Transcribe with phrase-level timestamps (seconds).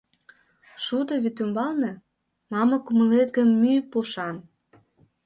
[0.83, 1.91] Шудо вӱтамбалне—
[2.51, 4.35] мамык кумылет гай мӱй пушан.